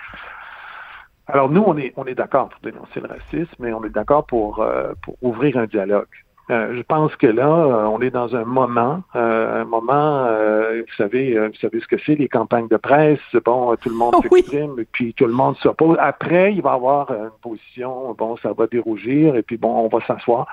Alors 1.27 1.49
nous, 1.49 1.63
on 1.65 1.77
est, 1.77 1.93
on 1.95 2.05
est 2.05 2.15
d'accord 2.15 2.49
pour 2.49 2.59
dénoncer 2.61 2.99
le 2.99 3.07
racisme, 3.07 3.55
mais 3.59 3.71
on 3.71 3.83
est 3.85 3.89
d'accord 3.89 4.25
pour, 4.25 4.65
pour 5.01 5.15
ouvrir 5.21 5.57
un 5.57 5.65
dialogue. 5.65 6.07
Euh, 6.49 6.75
je 6.75 6.81
pense 6.81 7.15
que 7.15 7.27
là, 7.27 7.47
euh, 7.47 7.85
on 7.85 8.01
est 8.01 8.09
dans 8.09 8.35
un 8.35 8.43
moment, 8.43 9.01
euh, 9.15 9.61
un 9.61 9.65
moment, 9.65 10.25
vous 10.25 10.95
savez, 10.97 11.37
vous 11.39 11.55
savez 11.55 11.79
ce 11.79 11.87
que 11.87 11.97
c'est, 12.05 12.15
les 12.15 12.27
campagnes 12.27 12.67
de 12.67 12.77
presse, 12.77 13.19
bon, 13.45 13.75
tout 13.77 13.89
le 13.89 13.95
monde 13.95 14.15
s'exprime, 14.21 14.75
et 14.79 14.85
puis 14.91 15.13
tout 15.13 15.25
le 15.25 15.33
monde 15.33 15.55
s'oppose. 15.57 15.97
Après, 15.99 16.53
il 16.53 16.61
va 16.61 16.71
y 16.71 16.75
avoir 16.75 17.11
une 17.11 17.31
position, 17.41 18.13
bon, 18.17 18.35
ça 18.37 18.51
va 18.53 18.67
dérougir, 18.67 19.35
et 19.35 19.43
puis 19.43 19.57
bon, 19.57 19.69
on 19.69 19.87
va 19.87 20.05
s'asseoir. 20.05 20.47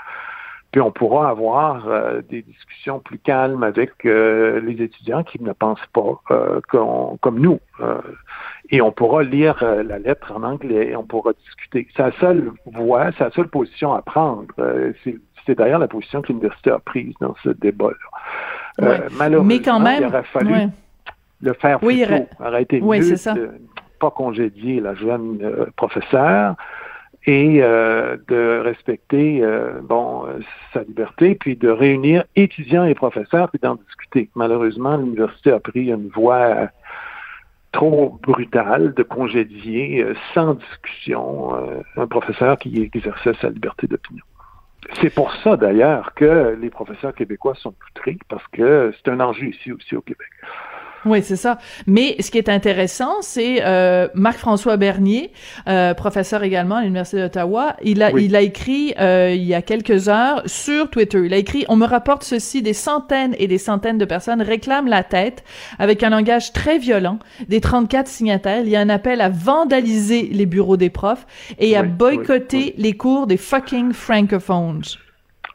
puis 0.70 0.80
on 0.80 0.92
pourra 0.92 1.30
avoir 1.30 1.85
des 2.28 2.42
discussions 2.42 3.00
plus 3.00 3.18
calmes 3.18 3.64
avec 3.64 4.04
les 4.04 4.82
étudiants 4.82 5.25
qui 5.25 5.42
ne 5.42 5.52
pensent 5.52 5.78
pas 5.92 6.20
comme 6.68 7.40
nous. 7.40 7.59
et 8.70 8.80
on 8.80 8.92
pourra 8.92 9.25
lire 9.25 9.64
la 9.64 9.99
lettre 9.99 10.32
en 10.32 10.44
anglais 10.44 10.90
et 10.90 10.97
on 10.97 11.04
pourra 11.04 11.32
discuter. 11.32 11.88
C'est 11.97 12.02
la 12.02 12.12
seule 12.20 12.52
voie, 12.66 13.11
c'est 13.18 13.25
la 13.25 13.30
seule 13.32 13.49
position 13.49 13.92
à 13.92 14.02
prendre. 14.02 14.47
c'est 15.02 15.18
d'ailleurs 15.49 15.78
la 15.78 15.88
position 15.88 16.23
que 16.23 16.28
l'université 16.28 16.70
a 16.70 16.78
prise 16.78 17.14
dans 17.20 17.35
ce 17.42 17.50
débat-là. 17.50 18.99
malheureusement, 19.18 19.44
Mais 19.44 19.61
quand 19.61 19.80
même, 19.80 20.02
il 20.02 20.06
aurait 20.06 20.23
fallu 20.25 20.54
le 21.42 21.52
faire 21.54 21.78
plus 21.78 21.87
oui, 21.88 22.04
tôt. 22.06 22.44
Arrêter 22.44 22.80
oui, 22.82 23.00
mieux 23.00 23.35
de 23.35 23.50
pas 24.00 24.11
congédier 24.11 24.80
la 24.80 24.94
jeune 24.94 25.38
euh, 25.42 25.66
professeure 25.76 26.56
et 27.26 27.62
euh, 27.62 28.16
de 28.28 28.61
respecter 28.64 29.42
euh, 29.42 29.80
bon 29.82 30.25
sa 30.73 30.82
liberté, 30.82 31.35
puis 31.35 31.54
de 31.54 31.68
réunir 31.68 32.25
étudiants 32.35 32.85
et 32.85 32.94
professeurs, 32.94 33.50
puis 33.50 33.61
d'en 33.62 33.75
discuter. 33.75 34.30
Malheureusement, 34.35 34.97
l'université 34.97 35.52
a 35.52 35.61
pris 35.61 35.90
une 35.90 36.09
voie 36.09 36.68
trop 37.73 38.18
brutale 38.23 38.94
de 38.94 39.02
congédier 39.02 40.04
sans 40.35 40.54
discussion 40.54 41.54
un 41.97 42.06
professeur 42.09 42.59
qui 42.59 42.82
exerçait 42.82 43.35
sa 43.40 43.50
liberté 43.50 43.87
d'opinion. 43.87 44.25
C'est 45.01 45.15
pour 45.15 45.33
ça 45.45 45.57
d'ailleurs 45.57 46.15
que 46.15 46.57
les 46.61 46.71
professeurs 46.71 47.15
québécois 47.15 47.55
sont 47.55 47.75
outrés, 47.91 48.19
parce 48.29 48.47
que 48.49 48.93
c'est 48.97 49.11
un 49.11 49.21
enjeu 49.21 49.49
ici 49.49 49.73
aussi 49.73 49.95
au 49.95 50.01
Québec. 50.01 50.29
Oui, 51.07 51.23
c'est 51.23 51.37
ça. 51.37 51.59
Mais 51.87 52.16
ce 52.21 52.30
qui 52.30 52.38
est 52.38 52.49
intéressant, 52.49 53.23
c'est 53.23 53.62
euh, 53.64 54.09
Marc-François 54.14 54.76
Bernier, 54.76 55.33
euh, 55.66 55.95
professeur 55.95 56.42
également 56.42 56.76
à 56.76 56.83
l'Université 56.83 57.19
d'Ottawa. 57.23 57.76
Il 57.83 58.02
a, 58.02 58.11
il 58.11 58.37
a 58.37 58.42
écrit 58.42 58.95
euh, 59.00 59.33
il 59.35 59.45
y 59.45 59.54
a 59.54 59.62
quelques 59.62 60.09
heures 60.09 60.42
sur 60.47 60.90
Twitter. 60.90 61.23
Il 61.25 61.33
a 61.33 61.38
écrit 61.38 61.64
On 61.69 61.76
me 61.76 61.87
rapporte 61.87 62.23
ceci 62.23 62.61
des 62.61 62.75
centaines 62.75 63.35
et 63.38 63.47
des 63.47 63.59
centaines 63.59 63.99
de 63.99 64.04
personnes 64.04 64.42
réclament 64.42 64.88
la 64.88 65.02
tête 65.02 65.42
avec 65.78 66.02
un 66.02 66.11
langage 66.11 66.52
très 66.52 66.78
violent 66.78 67.19
des 67.49 67.61
34 67.61 68.07
signataires. 68.07 68.62
Il 68.64 68.69
y 68.69 68.76
a 68.76 68.80
un 68.80 68.90
appel 68.90 69.23
à 69.23 69.30
vandaliser 69.30 70.28
les 70.30 70.47
bureaux 70.47 70.76
des 70.76 70.90
profs 70.90 71.26
et 71.59 71.76
à 71.76 71.83
boycotter 71.83 72.75
les 72.76 72.92
cours 72.92 73.26
des 73.26 73.38
fucking 73.38 73.92
francophones. 73.92 74.83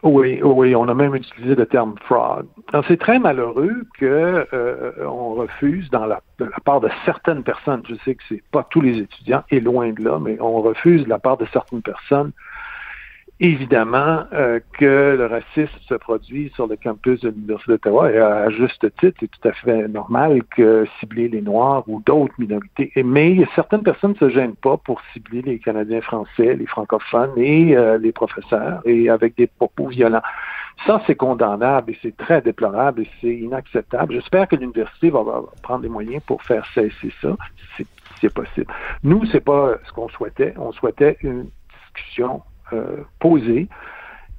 Oui, 0.05 0.39
oui, 0.43 0.75
on 0.75 0.87
a 0.87 0.93
même 0.93 1.15
utilisé 1.15 1.55
le 1.55 1.65
terme 1.65 1.95
fraud. 2.05 2.43
C'est 2.87 2.99
très 2.99 3.17
malheureux 3.17 3.87
que 3.97 4.45
euh, 4.53 4.91
refuse 5.35 5.89
dans 5.89 6.05
la, 6.05 6.21
de 6.37 6.45
la 6.45 6.59
part 6.63 6.79
de 6.79 6.89
certaines 7.05 7.41
personnes, 7.43 7.81
je 7.89 7.95
sais 8.05 8.13
que 8.13 8.21
c'est 8.29 8.43
pas 8.51 8.65
tous 8.69 8.81
les 8.81 8.99
étudiants 8.99 9.43
et 9.49 9.59
loin 9.59 9.91
de 9.91 10.03
là, 10.03 10.19
mais 10.19 10.39
on 10.39 10.61
refuse 10.61 11.03
de 11.05 11.09
la 11.09 11.17
part 11.17 11.37
de 11.37 11.47
certaines 11.51 11.81
personnes 11.81 12.31
évidemment 13.39 14.23
euh, 14.33 14.59
que 14.79 15.15
le 15.17 15.25
racisme 15.25 15.77
se 15.87 15.95
produit 15.95 16.51
sur 16.55 16.67
le 16.67 16.77
campus 16.77 17.19
de 17.19 17.29
l'Université 17.29 17.73
d'Ottawa 17.73 18.11
et 18.11 18.17
à, 18.17 18.49
juste 18.49 18.81
titre, 18.99 19.17
c'est 19.19 19.29
tout 19.29 19.47
à 19.47 19.51
fait 19.51 19.87
normal 19.89 20.41
que 20.55 20.85
cibler 20.99 21.27
les 21.27 21.41
Noirs 21.41 21.83
ou 21.87 22.01
d'autres 22.05 22.33
minorités. 22.37 22.91
mais 23.03 23.45
certaines 23.53 23.83
personnes 23.83 24.11
ne 24.11 24.29
se 24.29 24.29
gênent 24.29 24.55
pas 24.55 24.77
pour 24.77 25.01
cibler 25.13 25.41
les 25.41 25.59
Canadiens 25.59 26.01
français, 26.01 26.55
les 26.55 26.65
francophones 26.65 27.33
et 27.35 27.75
euh, 27.75 27.97
les 27.97 28.13
professeurs 28.13 28.81
et 28.85 29.09
avec 29.09 29.35
des 29.35 29.47
propos 29.47 29.87
violents. 29.87 30.23
Ça, 30.85 31.01
c'est 31.07 31.15
condamnable 31.15 31.91
et 31.91 31.97
c'est 32.01 32.15
très 32.15 32.41
déplorable 32.41 33.01
et 33.01 33.09
c'est 33.19 33.35
inacceptable. 33.35 34.13
J'espère 34.13 34.47
que 34.47 34.55
l'université 34.55 35.09
va, 35.09 35.23
prendre 35.61 35.81
des 35.81 35.89
moyens 35.89 36.21
pour 36.25 36.41
faire 36.43 36.65
cesser 36.73 37.13
ça, 37.21 37.35
si 37.75 37.85
c'est 38.21 38.33
possible. 38.33 38.71
Nous, 39.03 39.25
c'est 39.25 39.43
pas 39.43 39.75
ce 39.85 39.91
qu'on 39.93 40.09
souhaitait. 40.09 40.53
On 40.57 40.71
souhaitait 40.73 41.17
une 41.21 41.49
discussion 41.93 42.41
posée 43.19 43.67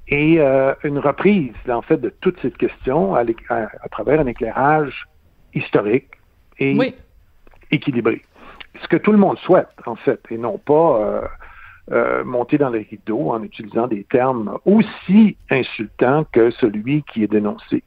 et 0.09 0.39
euh, 0.39 0.73
une 0.83 0.99
reprise, 0.99 1.53
en 1.69 1.81
fait, 1.81 1.97
de 1.97 2.09
toute 2.09 2.39
cette 2.41 2.57
question 2.57 3.15
à, 3.15 3.25
travers 3.91 4.19
un 4.21 4.27
éclairage 4.27 5.05
historique 5.53 6.09
et 6.59 6.77
équilibré. 7.71 8.21
Ce 8.81 8.87
que 8.87 8.97
tout 8.97 9.11
le 9.11 9.17
monde 9.17 9.37
souhaite, 9.39 9.67
en 9.85 9.95
fait, 9.95 10.21
et 10.29 10.37
non 10.37 10.57
pas 10.59 11.29
euh, 11.91 12.23
monter 12.23 12.57
dans 12.57 12.69
les 12.69 12.87
rideaux 12.89 13.31
en 13.31 13.43
utilisant 13.43 13.87
des 13.87 14.05
termes 14.05 14.57
aussi 14.65 15.35
insultants 15.49 16.25
que 16.31 16.51
celui 16.51 17.03
qui 17.03 17.23
est 17.23 17.31
dénoncé. 17.31 17.83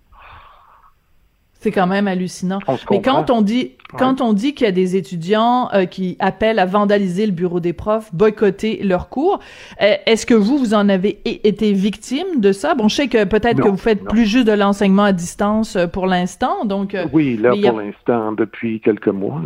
C'est 1.60 1.70
quand 1.70 1.86
même 1.86 2.08
hallucinant. 2.08 2.58
Mais 2.90 3.02
quand 3.02 3.30
on 3.30 3.42
dit 3.42 3.72
quand 3.96 4.20
on 4.20 4.32
dit 4.32 4.54
qu'il 4.54 4.66
y 4.66 4.68
a 4.68 4.72
des 4.72 4.96
étudiants 4.96 5.68
euh, 5.72 5.84
qui 5.84 6.16
appellent 6.20 6.58
à 6.58 6.66
vandaliser 6.66 7.26
le 7.26 7.32
bureau 7.32 7.58
des 7.58 7.72
profs, 7.72 8.14
boycotter 8.14 8.82
leurs 8.84 9.08
cours, 9.08 9.40
euh, 9.82 9.94
est-ce 10.06 10.26
que 10.26 10.34
vous 10.34 10.58
vous 10.58 10.74
en 10.74 10.88
avez 10.88 11.18
été 11.24 11.72
victime 11.72 12.38
de 12.38 12.52
ça? 12.52 12.74
Bon, 12.74 12.88
je 12.88 12.94
sais 12.94 13.08
que 13.08 13.24
peut-être 13.24 13.60
que 13.60 13.68
vous 13.68 13.76
faites 13.76 14.04
plus 14.04 14.26
juste 14.26 14.46
de 14.46 14.52
l'enseignement 14.52 15.04
à 15.04 15.12
distance 15.12 15.76
euh, 15.76 15.86
pour 15.86 16.06
l'instant, 16.06 16.64
donc 16.64 16.96
oui, 17.12 17.36
là 17.36 17.50
pour 17.50 17.80
l'instant 17.80 18.32
depuis 18.32 18.80
quelques 18.80 19.08
mois. 19.08 19.40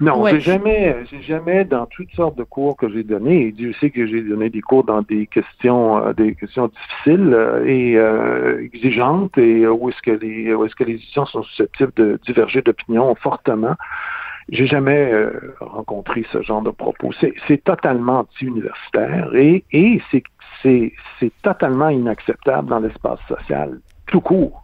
Non, 0.00 0.24
j'ai 0.26 0.40
jamais, 0.40 0.96
j'ai 1.10 1.22
jamais 1.22 1.64
dans 1.64 1.86
toutes 1.86 2.12
sortes 2.12 2.38
de 2.38 2.44
cours 2.44 2.76
que 2.76 2.88
j'ai 2.88 3.02
donnés. 3.02 3.46
Et 3.46 3.52
Dieu 3.52 3.72
sait 3.80 3.90
que 3.90 4.06
j'ai 4.06 4.22
donné 4.22 4.48
des 4.48 4.60
cours 4.60 4.84
dans 4.84 5.02
des 5.02 5.26
questions, 5.26 6.12
des 6.12 6.34
questions 6.34 6.68
difficiles 6.68 7.36
et 7.66 7.98
exigeantes, 8.60 9.36
et 9.38 9.66
où 9.66 9.88
est-ce 9.88 10.00
que 10.02 10.12
les, 10.12 10.54
où 10.54 10.64
est-ce 10.64 10.76
que 10.76 10.84
les 10.84 10.94
étudiants 10.94 11.26
sont 11.26 11.42
susceptibles 11.42 11.92
de 11.96 12.20
diverger 12.24 12.62
d'opinion 12.62 13.14
fortement. 13.16 13.74
J'ai 14.50 14.66
jamais 14.66 15.12
euh, 15.12 15.54
rencontré 15.60 16.24
ce 16.32 16.42
genre 16.42 16.62
de 16.62 16.70
propos. 16.70 17.10
C'est 17.20 17.64
totalement 17.64 18.20
anti-universitaire 18.20 19.30
et, 19.34 19.62
et 19.72 20.00
c'est 20.62 21.32
totalement 21.42 21.90
inacceptable 21.90 22.68
dans 22.68 22.80
l'espace 22.80 23.20
social, 23.28 23.78
tout 24.06 24.22
court. 24.22 24.62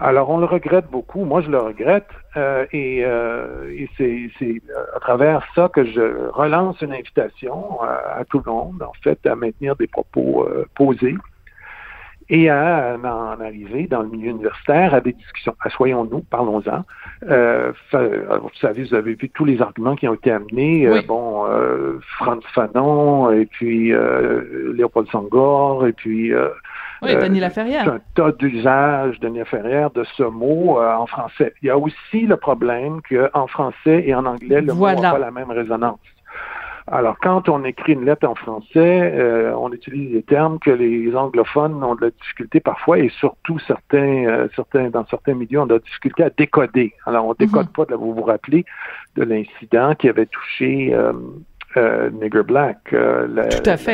Alors, 0.00 0.30
on 0.30 0.38
le 0.38 0.46
regrette 0.46 0.90
beaucoup. 0.90 1.24
Moi, 1.24 1.40
je 1.42 1.50
le 1.50 1.58
regrette. 1.58 2.08
Euh, 2.36 2.66
et, 2.72 3.02
euh, 3.04 3.70
et 3.70 3.88
c'est 3.96 4.62
à 4.94 5.00
travers 5.00 5.42
ça 5.54 5.68
que 5.68 5.84
je 5.84 6.28
relance 6.30 6.80
une 6.82 6.92
invitation 6.92 7.82
à, 7.82 8.20
à, 8.20 8.24
tout 8.24 8.40
le 8.44 8.50
monde, 8.50 8.82
en 8.82 8.92
fait, 9.02 9.26
à 9.26 9.34
maintenir 9.34 9.76
des 9.76 9.86
propos 9.86 10.48
posés 10.74 11.16
et 12.30 12.50
à 12.50 12.96
en 13.02 13.40
arriver 13.40 13.86
dans 13.86 14.02
le 14.02 14.08
milieu 14.08 14.30
universitaire 14.30 14.92
à 14.94 15.00
des 15.00 15.12
discussions. 15.12 15.54
Assoyons-nous, 15.60 16.20
parlons-en. 16.30 16.84
Euh, 17.28 17.72
vous 17.92 18.50
savez, 18.60 18.84
vous 18.84 18.94
avez 18.94 19.14
vu 19.14 19.30
tous 19.30 19.44
les 19.44 19.62
arguments 19.62 19.96
qui 19.96 20.06
ont 20.08 20.14
été 20.14 20.30
amenés. 20.30 20.86
Euh, 20.86 21.00
bon, 21.06 21.46
euh, 21.46 21.98
Franz 22.18 22.44
Fanon, 22.54 23.32
et 23.32 23.46
puis 23.46 23.92
euh, 23.92 24.74
Léopold 24.74 25.08
Sangor, 25.10 25.86
et 25.86 25.92
puis... 25.92 26.32
Euh, 27.02 27.06
oui, 27.06 27.16
Denis 27.16 27.40
Laferrière. 27.40 27.88
un 27.88 28.00
tas 28.14 28.32
d'usages, 28.32 29.20
Denis 29.20 29.38
Laferrière, 29.38 29.90
de 29.90 30.04
ce 30.16 30.22
mot 30.22 30.80
en 30.80 31.06
français. 31.06 31.54
Il 31.62 31.66
y 31.66 31.70
a 31.70 31.78
aussi 31.78 32.22
le 32.22 32.36
problème 32.36 33.00
qu'en 33.08 33.46
français 33.46 34.04
et 34.06 34.14
en 34.14 34.26
anglais, 34.26 34.60
le 34.60 34.74
mot 34.74 34.90
n'a 34.90 35.12
pas 35.12 35.18
la 35.18 35.30
même 35.30 35.50
résonance. 35.50 36.00
Alors, 36.90 37.18
quand 37.20 37.48
on 37.50 37.64
écrit 37.64 37.92
une 37.92 38.06
lettre 38.06 38.26
en 38.26 38.34
français, 38.34 39.12
euh, 39.14 39.52
on 39.56 39.70
utilise 39.72 40.12
des 40.12 40.22
termes 40.22 40.58
que 40.58 40.70
les 40.70 41.14
anglophones 41.14 41.84
ont 41.84 41.94
de 41.94 42.06
la 42.06 42.10
difficulté 42.10 42.60
parfois, 42.60 42.98
et 42.98 43.10
surtout 43.10 43.58
certains, 43.58 44.24
euh, 44.26 44.48
certains 44.56 44.88
dans 44.88 45.04
certains 45.06 45.34
milieux, 45.34 45.60
ont 45.60 45.66
de 45.66 45.74
la 45.74 45.80
difficulté 45.80 46.24
à 46.24 46.30
décoder. 46.30 46.94
Alors, 47.04 47.26
on 47.26 47.34
décode 47.34 47.66
mhm. 47.66 47.72
pas, 47.72 47.84
de, 47.84 47.94
vous 47.94 48.14
vous 48.14 48.22
rappelez, 48.22 48.64
de 49.16 49.24
l'incident 49.24 49.94
qui 49.96 50.08
avait 50.08 50.26
touché 50.26 50.94
euh, 50.94 51.12
euh, 51.78 52.10
Nigger 52.10 52.42
Black, 52.42 52.92
euh, 52.92 53.28
la, 53.28 53.48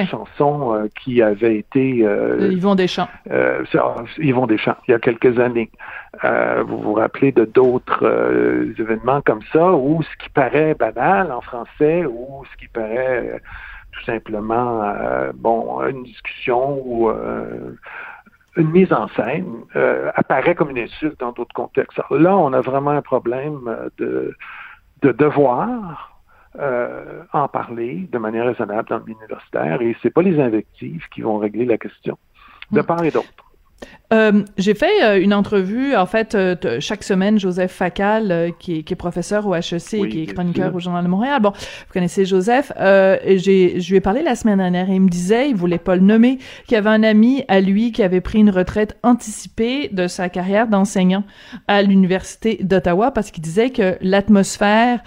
chanson 0.07 0.75
euh, 0.75 0.89
qui 0.99 1.21
avait 1.21 1.59
été... 1.59 1.99
Yvon 2.41 2.75
Deschamps. 2.75 3.09
Yvon 4.19 4.47
Deschamps, 4.47 4.77
il 4.89 4.93
y 4.93 4.95
a 4.95 4.99
quelques 4.99 5.39
années. 5.39 5.71
vous 6.23 6.79
vous 6.79 6.95
rappelez 6.95 7.33
de 7.33 7.45
d'autres 7.45 8.05
événements 8.79 9.21
comme 9.21 9.43
ça, 9.53 9.73
où 9.73 10.03
ce 10.03 10.25
qui 10.25 10.31
paraît 10.31 10.75
banal 10.75 11.31
en 11.31 11.41
français, 11.41 12.07
ou 12.07 12.45
ce 12.51 12.57
qui 12.57 12.69
paraît 12.69 13.41
tout 13.93 14.05
simplement, 14.05 14.95
bon, 15.35 15.83
une 15.83 16.05
discussion 16.05 16.81
ou 16.85 17.11
une 18.57 18.71
mise 18.71 18.93
en 18.93 19.09
scène 19.09 19.65
apparaît 20.15 20.55
comme 20.55 20.71
une 20.71 20.79
insulte 20.79 21.21
dans 21.21 21.33
d'autres 21.33 21.55
contextes. 21.55 22.01
là, 22.11 22.37
on 22.37 22.53
a 22.53 22.61
vraiment 22.61 22.93
un 22.93 23.03
problème 23.03 23.77
de, 23.99 24.35
de 25.03 25.13
devoir 25.13 26.14
euh, 26.59 27.23
en 27.33 27.49
parler 27.49 28.09
de 28.11 28.19
manière 28.19 28.47
raisonnable 28.47 28.89
dans 28.89 28.99
le 28.99 29.09
universitaire 29.09 29.83
et 29.83 29.97
c'est 30.03 30.11
pas 30.11 30.23
les 30.23 30.41
invectives 30.41 31.09
qui 31.09 31.23
vont 31.23 31.39
régler 31.39 31.65
la 31.65 31.79
question, 31.79 32.19
de 32.71 32.81
hmm. 32.81 32.85
part 32.85 33.05
et 33.05 33.11
d'autre. 33.11 33.44
Euh, 34.15 34.43
j'ai 34.59 34.75
fait 34.75 35.03
euh, 35.03 35.21
une 35.21 35.35
entrevue, 35.35 35.97
en 35.97 36.07
fait, 36.07 36.35
euh, 36.35 36.55
chaque 36.81 37.03
semaine, 37.03 37.39
Joseph 37.39 37.73
Facal, 37.73 38.53
qui, 38.59 38.79
est, 38.79 38.83
qui, 38.83 38.93
est, 38.93 38.97
professeur 38.97 39.47
au 39.47 39.55
HEC 39.55 39.95
et 39.95 40.09
qui 40.09 40.23
est 40.23 40.27
chroniqueur 40.27 40.75
au 40.75 40.79
Journal 40.79 41.03
de 41.03 41.09
Montréal. 41.09 41.41
Bon, 41.43 41.51
vous 41.51 41.93
connaissez 41.93 42.25
Joseph. 42.25 42.73
j'ai, 42.79 43.81
je 43.81 43.91
lui 43.91 43.97
ai 43.97 44.01
parlé 44.01 44.23
la 44.23 44.37
semaine 44.37 44.59
dernière 44.59 44.89
et 44.91 44.95
il 44.95 45.01
me 45.01 45.09
disait, 45.09 45.49
il 45.49 45.57
voulait 45.57 45.79
pas 45.79 45.97
le 45.97 46.03
nommer, 46.03 46.39
qu'il 46.67 46.75
y 46.75 46.77
avait 46.77 46.91
un 46.91 47.03
ami 47.03 47.45
à 47.49 47.61
lui 47.61 47.93
qui 47.93 48.03
avait 48.03 48.21
pris 48.21 48.39
une 48.39 48.51
retraite 48.51 48.97
anticipée 49.03 49.89
de 49.89 50.07
sa 50.07 50.29
carrière 50.29 50.69
d'enseignant 50.69 51.25
à 51.67 51.83
l'Université 51.83 52.59
d'Ottawa 52.63 53.11
parce 53.11 53.31
qu'il 53.31 53.43
disait 53.43 53.71
que 53.71 53.97
l'atmosphère 54.01 55.01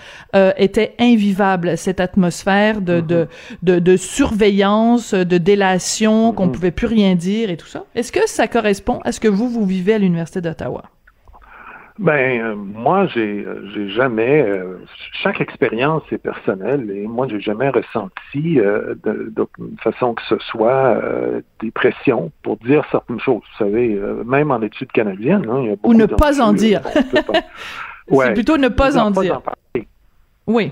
était 0.57 0.95
invivable, 0.99 1.77
cette 1.77 1.99
atmosphère 1.99 2.81
de, 2.81 2.99
de, 2.99 3.25
mm-hmm. 3.25 3.55
de, 3.63 3.79
de, 3.79 3.97
surveillance, 3.97 5.13
de 5.13 5.37
délation, 5.37 6.33
qu'on 6.33 6.47
mm-hmm. 6.47 6.51
pouvait 6.51 6.71
plus 6.71 6.87
rien 6.87 7.15
dire 7.15 7.49
et 7.49 7.57
tout 7.57 7.67
ça. 7.67 7.85
Est-ce 7.95 8.11
que 8.11 8.27
ça 8.27 8.47
correspond 8.47 8.66
est 8.67 9.11
ce 9.11 9.19
que 9.19 9.27
vous, 9.27 9.49
vous 9.49 9.65
vivez 9.65 9.95
à 9.95 9.97
l'Université 9.97 10.41
d'Ottawa? 10.41 10.83
Ben 11.99 12.39
euh, 12.39 12.55
moi 12.55 13.07
j'ai 13.07 13.43
euh, 13.43 13.67
j'ai 13.73 13.89
jamais 13.89 14.43
euh, 14.43 14.77
chaque 15.13 15.41
expérience 15.41 16.03
est 16.11 16.19
personnelle 16.19 16.91
et 16.91 17.07
moi 17.07 17.27
j'ai 17.27 17.39
jamais 17.39 17.69
ressenti 17.69 18.57
de, 18.57 19.47
façon 19.81 20.13
que 20.13 20.21
ce 20.29 20.37
soit 20.39 21.01
des 21.59 21.71
pressions 21.71 22.31
pour 22.43 22.57
dire 22.57 22.83
certaines 22.91 23.19
choses. 23.19 23.41
Vous 23.41 23.65
savez, 23.65 23.99
même 24.25 24.51
en 24.51 24.61
études 24.61 24.91
canadiennes, 24.91 25.47
hein, 25.49 25.59
il 25.61 25.69
y 25.69 25.71
a 25.71 25.75
beaucoup 25.75 25.89
ou 25.89 25.93
ne 25.93 26.05
pas 26.05 26.39
en 26.41 26.53
dire. 26.53 26.81
C'est 28.09 28.33
plutôt 28.33 28.57
ne 28.57 28.69
pas 28.69 28.97
en 28.97 29.11
dire. 29.11 29.41
oui. 30.45 30.71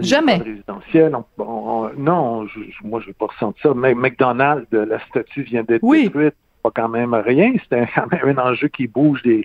Jamais. 0.00 0.36
Résidentiel, 0.36 1.12
non, 1.38 2.46
je, 2.46 2.60
moi, 2.84 3.00
je 3.00 3.08
n'ai 3.08 3.12
pas 3.12 3.26
ressenti 3.26 3.60
ça. 3.60 3.72
Mais 3.74 3.92
McDonald's, 3.92 4.66
la 4.70 5.00
statue 5.06 5.42
vient 5.42 5.64
d'être 5.64 5.84
détruite 5.84 6.36
pas 6.70 6.82
quand 6.82 6.88
même 6.88 7.14
rien. 7.14 7.52
C'était 7.62 7.86
quand 7.94 8.10
même 8.10 8.38
un 8.38 8.50
enjeu 8.50 8.68
qui 8.68 8.86
bouge 8.86 9.20
les 9.24 9.44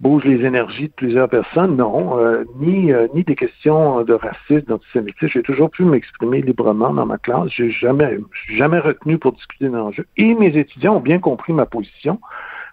bouge 0.00 0.24
les 0.24 0.44
énergies 0.46 0.88
de 0.88 0.92
plusieurs 0.92 1.28
personnes. 1.28 1.76
Non, 1.76 2.18
euh, 2.18 2.44
ni 2.58 2.92
euh, 2.92 3.06
ni 3.14 3.22
des 3.22 3.36
questions 3.36 4.02
de 4.02 4.14
racisme, 4.14 4.66
d'antisémitisme. 4.66 5.28
J'ai 5.28 5.42
toujours 5.42 5.70
pu 5.70 5.84
m'exprimer 5.84 6.40
librement 6.40 6.92
dans 6.92 7.06
ma 7.06 7.18
classe. 7.18 7.50
J'ai 7.50 7.70
jamais 7.70 8.18
jamais 8.48 8.78
retenu 8.78 9.18
pour 9.18 9.32
discuter 9.32 9.68
d'enjeux. 9.68 10.06
Et 10.16 10.34
mes 10.34 10.56
étudiants 10.56 10.96
ont 10.96 11.00
bien 11.00 11.18
compris 11.18 11.52
ma 11.52 11.66
position. 11.66 12.18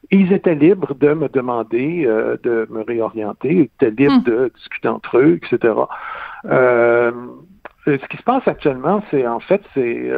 Ils 0.10 0.32
étaient 0.32 0.56
libres 0.56 0.94
de 0.96 1.14
me 1.14 1.28
demander 1.28 2.06
euh, 2.06 2.38
de 2.44 2.68
me 2.70 2.82
réorienter, 2.82 3.54
ils 3.54 3.62
étaient 3.64 3.92
libres 3.92 4.22
hmm. 4.22 4.24
de 4.24 4.52
discuter 4.56 4.88
entre 4.88 5.18
eux, 5.18 5.40
etc. 5.44 5.74
ce 6.44 8.08
qui 8.08 8.18
se 8.18 8.24
passe 8.24 8.48
actuellement, 8.48 9.04
c'est 9.12 9.28
en 9.28 9.40
fait, 9.40 9.62
c'est 9.74 10.10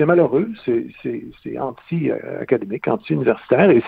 c'est 0.00 0.06
malheureux, 0.06 0.48
c'est 0.64 1.58
anti-académique, 1.58 2.88
anti-universitaire, 2.88 3.70
et, 3.70 3.82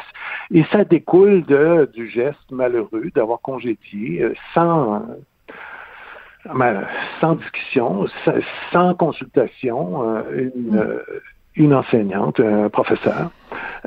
ça 0.71 0.85
découle 0.85 1.43
de, 1.47 1.91
du 1.95 2.07
geste 2.07 2.51
malheureux 2.51 3.11
d'avoir 3.15 3.41
congédié 3.41 4.23
euh, 4.23 4.35
sans, 4.53 5.03
euh, 6.47 6.81
sans 7.19 7.37
discussion, 7.37 8.07
sans 8.73 8.95
consultation, 8.95 10.03
euh, 10.03 10.51
une, 10.55 11.01
une 11.57 11.75
enseignante, 11.75 12.41
un 12.41 12.69
professeur. 12.69 13.31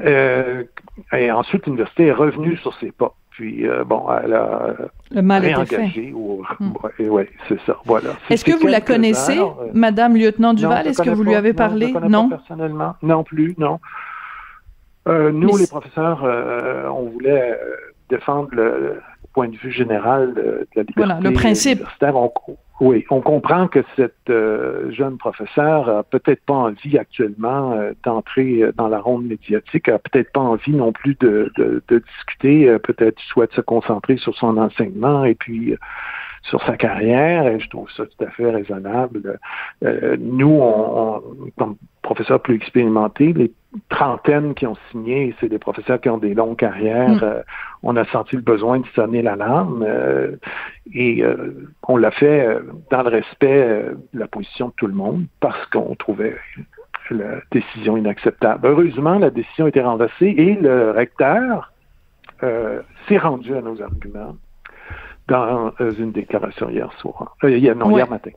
et 0.03 1.32
ensuite, 1.32 1.67
l'université 1.67 2.08
est 2.08 2.12
revenue 2.12 2.58
sur 2.58 2.74
ses 2.79 2.91
pas. 2.91 3.13
Puis, 3.36 3.68
euh, 3.68 3.84
bon, 3.84 4.06
elle 4.24 4.34
a 4.34 4.75
le 5.12 5.22
mal 5.22 5.42
réengagé. 5.42 6.13
Ou, 6.13 6.42
hmm. 6.60 6.74
Oui, 7.00 7.24
c'est 7.50 7.60
ça. 7.65 7.77
Voilà. 7.84 8.12
Est-ce 8.30 8.46
que 8.46 8.58
vous 8.58 8.68
la 8.68 8.80
connaissez, 8.80 9.38
Madame 9.74 10.15
Lieutenant 10.15 10.54
Duval? 10.54 10.88
Est-ce 10.88 11.01
que 11.01 11.10
vous 11.10 11.24
lui 11.24 11.36
avez 11.36 11.54
parlé? 11.54 11.92
Non, 11.92 12.10
non? 12.10 12.30
Pas 12.30 12.38
personnellement. 12.38 12.96
Non 13.01 13.25
plus, 13.25 13.54
non. 13.58 13.80
Euh, 15.08 15.32
nous, 15.32 15.58
les 15.58 15.68
professeurs, 15.68 16.24
euh, 16.24 16.88
on 16.88 17.10
voulait 17.10 17.60
défendre 18.10 18.50
le 18.54 19.01
point 19.34 19.50
de 19.50 19.58
vue 19.58 19.72
général 19.72 20.34
de, 20.34 20.68
la 20.75 20.84
liberté 20.84 20.94
voilà, 20.96 21.20
le 21.22 21.32
principe. 21.34 21.84
On, 22.01 22.32
oui, 22.82 23.05
on 23.10 23.22
comprend 23.22 23.70
que 23.70 23.86
cette 23.96 24.29
euh, 24.29 24.91
jeune 24.91 25.17
professeure 25.17 25.88
a 25.88 26.03
peut-être 26.03 26.44
pas 26.44 26.55
envie 26.55 26.98
actuellement 26.98 27.72
euh, 27.72 27.94
d'entrer 28.03 28.63
euh, 28.63 28.74
dans 28.74 28.89
la 28.89 29.00
ronde 29.00 29.25
médiatique, 29.25 29.88
a 29.88 29.98
peut-être 29.98 30.34
pas 30.34 30.41
envie 30.41 30.74
non 30.74 30.91
plus 30.91 31.15
de, 31.22 31.50
de, 31.55 31.82
de 31.88 32.00
discuter, 32.00 32.77
peut-être 32.79 33.17
souhaite 33.22 33.53
se 33.53 33.62
concentrer 33.62 34.17
sur 34.17 34.36
son 34.36 34.58
enseignement 34.58 35.24
et 35.24 35.36
puis 35.36 35.74
sur 36.44 36.62
sa 36.63 36.75
carrière, 36.75 37.48
et 37.48 37.60
je 37.60 37.70
trouve 37.70 37.89
ça 37.91 38.05
tout 38.05 38.24
à 38.24 38.29
fait 38.29 38.51
raisonnable. 38.51 39.39
nous, 40.20 40.60
on, 40.62 41.24
comme 41.58 41.77
professeurs 42.01 42.41
plus 42.41 42.55
expérimentés, 42.55 43.34
trentaines 43.89 44.53
qui 44.53 44.65
ont 44.65 44.77
signé, 44.91 45.36
c'est 45.39 45.50
des 45.50 45.60
professeurs 45.60 46.00
qui 46.00 46.10
ont 46.10 46.17
des 46.17 46.34
longues 46.34 46.58
carrières. 46.58 47.10
Mm. 47.10 47.20
Euh, 47.24 47.41
on 47.84 47.96
a 47.96 48.05
senti 48.05 48.36
le 48.36 48.41
besoin 48.41 48.79
de 48.79 48.88
sonner 48.96 49.22
l'alarme 49.22 49.84
euh, 49.88 50.36
et 50.94 51.24
euh, 51.24 51.70
on 51.88 51.98
l'a 51.98 52.12
fait 52.12 52.48
dans 52.91 53.03
le 53.03 53.10
respect 53.10 53.86
de 54.13 54.20
la 54.20 54.27
position 54.27 54.67
de 54.67 54.74
tout 54.77 54.88
le 54.88 54.94
monde 54.94 55.25
parce 55.39 55.65
qu'on 55.67 55.96
trouvait 55.96 56.38
la 57.12 57.41
décision 57.51 57.98
inacceptable. 57.98 58.67
Heureusement, 58.67 59.20
la 59.20 59.29
décision 59.29 59.65
a 59.65 59.70
été 59.70 59.81
renversée 59.81 60.33
et 60.38 60.55
le 60.55 60.92
recteur 60.92 61.72
s'est 63.07 63.18
rendu 63.18 63.55
à 63.55 63.61
nos 63.61 63.81
arguments 63.81 64.35
dans 65.27 65.72
une 65.79 66.11
déclaration 66.11 66.70
hier 66.70 66.92
soir, 67.00 67.35
hier, 67.44 67.75
non, 67.75 67.96
hier 67.96 68.09
matin 68.09 68.31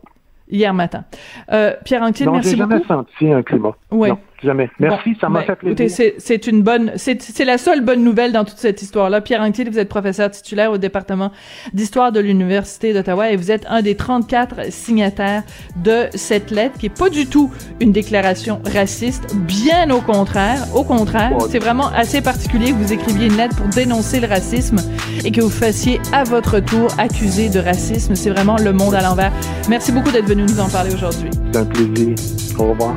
hier 0.50 0.74
matin. 0.74 1.04
Euh, 1.52 1.74
Pierre 1.84 2.02
Anctil, 2.02 2.30
merci 2.30 2.56
beaucoup. 2.56 2.70
J'ai 2.70 2.76
jamais 2.76 2.84
senti 2.84 3.32
un 3.32 3.42
climat. 3.42 3.74
Oui. 3.90 4.10
Jamais. 4.42 4.70
Merci, 4.78 5.16
ça 5.20 5.28
m'a 5.28 5.40
ben, 5.40 5.46
fait 5.46 5.74
plaisir. 5.74 6.12
c'est 6.18 6.46
une 6.46 6.62
bonne, 6.62 6.92
c'est 6.96 7.44
la 7.44 7.58
seule 7.58 7.80
bonne 7.80 8.02
nouvelle 8.02 8.32
dans 8.32 8.44
toute 8.44 8.58
cette 8.58 8.82
histoire-là. 8.82 9.20
Pierre 9.20 9.40
Anctil, 9.40 9.70
vous 9.70 9.78
êtes 9.78 9.88
professeur 9.88 10.30
titulaire 10.30 10.70
au 10.70 10.78
département 10.78 11.32
d'histoire 11.72 12.12
de 12.12 12.20
l'Université 12.20 12.92
d'Ottawa 12.92 13.30
et 13.30 13.36
vous 13.36 13.50
êtes 13.50 13.66
un 13.68 13.82
des 13.82 13.94
34 13.94 14.72
signataires 14.72 15.42
de 15.76 16.06
cette 16.14 16.50
lettre 16.50 16.78
qui 16.78 16.86
est 16.86 16.98
pas 16.98 17.10
du 17.10 17.26
tout 17.26 17.50
une 17.80 17.92
déclaration 17.92 18.60
raciste, 18.72 19.34
bien 19.36 19.90
au 19.90 20.00
contraire. 20.00 20.66
Au 20.74 20.84
contraire, 20.84 21.32
c'est 21.48 21.58
vraiment 21.58 21.88
assez 21.88 22.20
particulier 22.20 22.72
que 22.72 22.76
vous 22.76 22.92
écriviez 22.92 23.26
une 23.26 23.36
lettre 23.36 23.56
pour 23.56 23.68
dénoncer 23.68 24.20
le 24.20 24.26
racisme 24.26 24.78
et 25.24 25.30
que 25.30 25.40
vous 25.40 25.50
fassiez 25.50 26.00
à 26.12 26.24
votre 26.24 26.60
tour 26.60 26.88
accuser 26.98 27.48
de 27.48 27.60
racisme. 27.60 28.14
C'est 28.14 28.30
vraiment 28.30 28.56
le 28.56 28.72
monde 28.72 28.94
à 28.94 29.02
l'envers. 29.02 29.32
Merci 29.68 29.92
beaucoup 29.92 30.10
d'être 30.10 30.26
venu 30.26 30.42
nous 30.42 30.60
en 30.60 30.68
parler 30.68 30.94
aujourd'hui. 30.94 31.30
C'est 31.52 31.58
un 31.58 31.64
plaisir. 31.64 32.14
Au 32.58 32.70
revoir. 32.70 32.96